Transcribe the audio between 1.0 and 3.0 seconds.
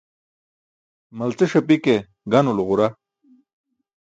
Malciṣ api ke ganulo ġura.